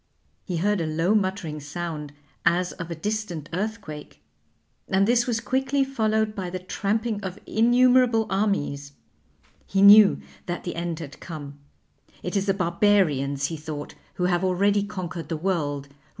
[0.43, 2.11] He heard a low muttering sound
[2.43, 4.19] as of a distant earthquake,
[4.87, 8.93] and this was quickly followed by the tramping of innumerable armies.
[9.67, 11.59] He knew that the end had come.
[12.23, 15.87] It is the Barbarians, he thought, who have already conquered the world.